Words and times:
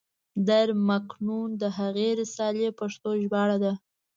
در 0.47 0.67
مکنون 0.87 1.49
د 1.61 1.63
هغې 1.77 2.09
رسالې 2.21 2.67
پښتو 2.79 3.09
ژباړه 3.21 3.57
ده. 3.63 3.73